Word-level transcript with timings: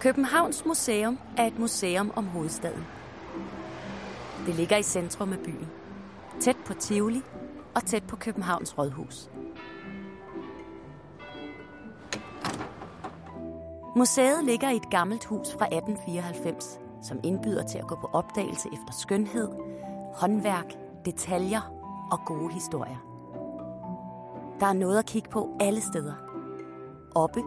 Københavns 0.00 0.66
Museum 0.66 1.18
er 1.36 1.46
et 1.46 1.58
museum 1.58 2.12
om 2.16 2.26
hovedstaden. 2.26 2.86
Det 4.46 4.54
ligger 4.54 4.76
i 4.76 4.82
centrum 4.82 5.32
af 5.32 5.38
byen, 5.38 5.68
tæt 6.40 6.56
på 6.66 6.74
Tivoli 6.74 7.22
og 7.74 7.84
tæt 7.84 8.02
på 8.02 8.16
Københavns 8.16 8.78
Rådhus. 8.78 9.30
Museet 13.96 14.44
ligger 14.44 14.70
i 14.70 14.76
et 14.76 14.90
gammelt 14.90 15.24
hus 15.24 15.52
fra 15.52 15.64
1894, 15.66 16.80
som 17.02 17.20
indbyder 17.24 17.66
til 17.66 17.78
at 17.78 17.86
gå 17.86 17.94
på 17.94 18.10
opdagelse 18.12 18.68
efter 18.72 18.92
skønhed, 18.92 19.48
håndværk, 20.14 20.74
detaljer 21.04 21.60
og 22.12 22.18
gode 22.26 22.52
historier. 22.52 22.98
Der 24.60 24.66
er 24.66 24.72
noget 24.72 24.98
at 24.98 25.06
kigge 25.06 25.30
på 25.30 25.56
alle 25.60 25.80
steder. 25.80 26.14
Oppe, 27.14 27.42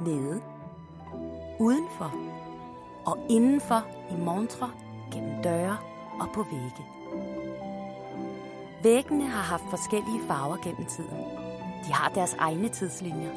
nede, 0.00 0.42
udenfor 1.60 2.14
og 3.06 3.26
indenfor 3.30 3.86
i 4.10 4.16
montre, 4.24 4.70
gennem 5.12 5.42
døre 5.42 5.76
og 6.20 6.28
på 6.34 6.42
vægge. 6.42 6.84
Væggene 8.82 9.28
har 9.28 9.42
haft 9.42 9.64
forskellige 9.70 10.20
farver 10.26 10.56
gennem 10.56 10.86
tiden. 10.86 11.18
De 11.86 11.92
har 11.92 12.08
deres 12.08 12.34
egne 12.34 12.68
tidslinjer. 12.68 13.32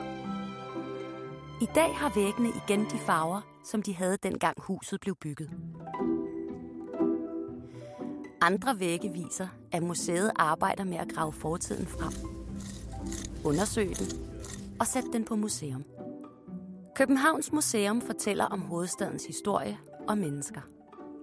I 1.61 1.65
dag 1.75 1.95
har 1.95 2.11
væggene 2.15 2.49
igen 2.49 2.79
de 2.79 2.97
farver, 2.97 3.41
som 3.63 3.81
de 3.81 3.95
havde 3.95 4.17
dengang 4.23 4.57
huset 4.61 5.01
blev 5.01 5.15
bygget. 5.15 5.49
Andre 8.41 8.79
vægge 8.79 9.09
viser, 9.13 9.47
at 9.71 9.83
museet 9.83 10.31
arbejder 10.35 10.83
med 10.83 10.97
at 10.97 11.13
grave 11.15 11.33
fortiden 11.33 11.87
frem. 11.87 12.13
Undersøge 13.45 13.95
den 13.95 14.07
og 14.79 14.87
sætte 14.87 15.09
den 15.13 15.25
på 15.25 15.35
museum. 15.35 15.83
Københavns 17.01 17.51
Museum 17.51 18.01
fortæller 18.01 18.45
om 18.45 18.61
hovedstadens 18.61 19.25
historie 19.25 19.77
og 20.07 20.17
mennesker. 20.17 20.61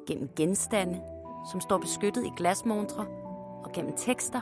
Gennem 0.06 0.28
genstande, 0.36 1.00
som 1.52 1.60
står 1.60 1.78
beskyttet 1.78 2.26
i 2.26 2.30
glasmontre, 2.36 3.06
og 3.64 3.72
gennem 3.74 3.96
tekster, 3.96 4.40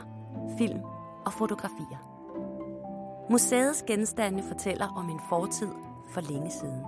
film 0.57 0.79
og 1.25 1.33
fotografier. 1.33 1.97
Museets 3.29 3.83
genstande 3.87 4.43
fortæller 4.43 4.87
om 4.87 5.09
en 5.09 5.19
fortid 5.29 5.69
for 6.13 6.21
længe 6.21 6.51
siden. 6.51 6.81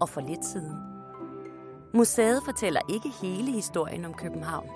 Og 0.00 0.08
for 0.08 0.20
lidt 0.20 0.44
siden. 0.44 0.76
Museet 1.94 2.42
fortæller 2.44 2.80
ikke 2.88 3.08
hele 3.08 3.52
historien 3.52 4.04
om 4.04 4.14
København, 4.14 4.70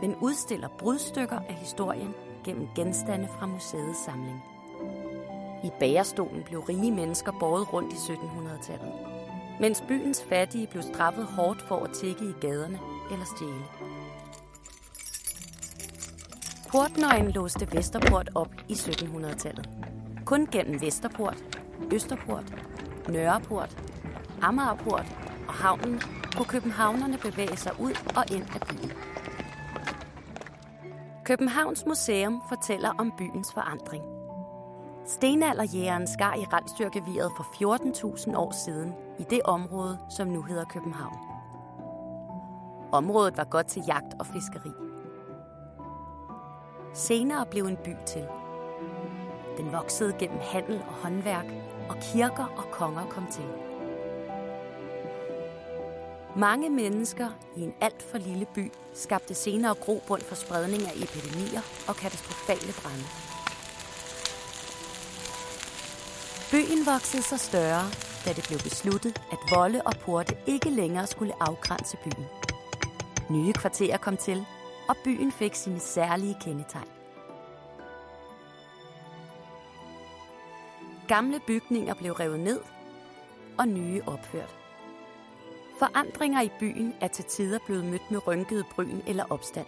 men 0.00 0.14
udstiller 0.20 0.68
brudstykker 0.78 1.38
af 1.38 1.54
historien 1.54 2.14
gennem 2.44 2.68
genstande 2.76 3.28
fra 3.28 3.46
museets 3.46 4.04
samling. 4.04 4.51
I 5.64 5.70
bagerstolen 5.80 6.42
blev 6.42 6.60
rige 6.60 6.92
mennesker 6.92 7.32
båret 7.40 7.72
rundt 7.72 7.92
i 7.92 7.96
1700-tallet, 7.96 8.92
mens 9.60 9.84
byens 9.88 10.24
fattige 10.28 10.66
blev 10.66 10.82
straffet 10.82 11.24
hårdt 11.24 11.62
for 11.62 11.76
at 11.76 11.90
tikke 11.90 12.24
i 12.24 12.32
gaderne 12.40 12.78
eller 13.10 13.24
stjæle. 13.24 13.64
Portnøjen 16.70 17.30
låste 17.30 17.72
Vesterport 17.72 18.30
op 18.34 18.54
i 18.68 18.72
1700-tallet. 18.72 19.68
Kun 20.24 20.46
gennem 20.46 20.80
Vesterport, 20.80 21.44
Østerport, 21.92 22.54
Nørreport, 23.08 23.76
Amagerport 24.42 25.06
og 25.48 25.54
havnen 25.54 26.00
kunne 26.36 26.46
københavnerne 26.46 27.18
bevæge 27.18 27.56
sig 27.56 27.72
ud 27.80 27.92
og 28.16 28.24
ind 28.36 28.44
af 28.54 28.60
byen. 28.68 28.92
Københavns 31.24 31.84
Museum 31.86 32.42
fortæller 32.48 32.90
om 32.98 33.12
byens 33.18 33.52
forandring. 33.54 34.21
Stenalderjægeren 35.06 36.06
skar 36.06 36.34
i 36.34 36.44
rensdyrgeviret 36.52 37.32
for 37.36 37.44
14.000 38.26 38.36
år 38.36 38.52
siden 38.64 38.92
i 39.18 39.24
det 39.30 39.40
område, 39.44 39.98
som 40.16 40.28
nu 40.28 40.42
hedder 40.42 40.64
København. 40.64 41.16
Området 42.92 43.36
var 43.36 43.44
godt 43.44 43.66
til 43.66 43.82
jagt 43.86 44.14
og 44.18 44.26
fiskeri. 44.26 44.70
Senere 46.94 47.46
blev 47.46 47.64
en 47.64 47.76
by 47.76 47.94
til. 48.06 48.26
Den 49.56 49.72
voksede 49.72 50.14
gennem 50.18 50.38
handel 50.42 50.82
og 50.88 50.94
håndværk, 50.94 51.46
og 51.88 51.96
kirker 52.00 52.46
og 52.56 52.64
konger 52.72 53.06
kom 53.06 53.26
til. 53.30 53.44
Mange 56.36 56.70
mennesker 56.70 57.28
i 57.56 57.62
en 57.62 57.74
alt 57.80 58.02
for 58.02 58.18
lille 58.18 58.46
by 58.54 58.72
skabte 58.94 59.34
senere 59.34 59.74
grobund 59.74 60.22
for 60.22 60.34
spredning 60.34 60.82
af 60.82 60.92
epidemier 60.96 61.60
og 61.88 61.96
katastrofale 61.96 62.72
brænde. 62.82 63.41
Byen 66.52 66.86
voksede 66.86 67.22
sig 67.22 67.40
større, 67.40 67.84
da 68.24 68.32
det 68.32 68.44
blev 68.48 68.58
besluttet, 68.58 69.22
at 69.32 69.38
volde 69.54 69.82
og 69.82 69.92
porte 70.00 70.36
ikke 70.46 70.70
længere 70.70 71.06
skulle 71.06 71.34
afgrænse 71.40 71.96
byen. 72.04 72.26
Nye 73.30 73.52
kvarterer 73.52 73.96
kom 73.96 74.16
til, 74.16 74.46
og 74.88 74.96
byen 75.04 75.32
fik 75.32 75.54
sine 75.54 75.80
særlige 75.80 76.36
kendetegn. 76.40 76.88
Gamle 81.08 81.40
bygninger 81.46 81.94
blev 81.94 82.12
revet 82.12 82.40
ned, 82.40 82.60
og 83.58 83.68
nye 83.68 84.02
opført. 84.06 84.56
Forandringer 85.78 86.42
i 86.42 86.50
byen 86.60 86.94
er 87.00 87.08
til 87.08 87.24
tider 87.24 87.58
blevet 87.66 87.84
mødt 87.84 88.10
med 88.10 88.26
rynkede 88.26 88.64
bryn 88.74 89.00
eller 89.06 89.24
opstand. 89.30 89.66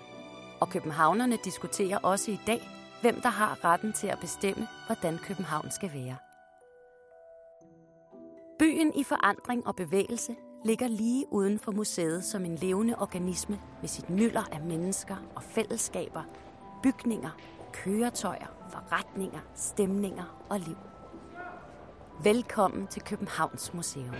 Og 0.60 0.68
københavnerne 0.68 1.38
diskuterer 1.44 1.98
også 1.98 2.30
i 2.30 2.40
dag, 2.46 2.68
hvem 3.00 3.20
der 3.20 3.28
har 3.28 3.64
retten 3.64 3.92
til 3.92 4.06
at 4.06 4.18
bestemme, 4.18 4.68
hvordan 4.86 5.18
København 5.18 5.70
skal 5.70 5.90
være. 5.92 6.16
Byen 8.58 8.92
i 8.94 9.02
forandring 9.02 9.66
og 9.66 9.76
bevægelse 9.76 10.36
ligger 10.64 10.88
lige 10.88 11.26
uden 11.30 11.58
for 11.58 11.72
museet 11.72 12.24
som 12.24 12.44
en 12.44 12.54
levende 12.54 12.94
organisme 12.98 13.60
med 13.80 13.88
sit 13.88 14.10
mylder 14.10 14.42
af 14.52 14.60
mennesker 14.60 15.16
og 15.34 15.42
fællesskaber, 15.42 16.22
bygninger, 16.82 17.30
køretøjer, 17.72 18.46
forretninger, 18.70 19.40
stemninger 19.54 20.44
og 20.50 20.60
liv. 20.60 20.76
Velkommen 22.24 22.86
til 22.86 23.02
Københavns 23.02 23.74
Museum. 23.74 24.14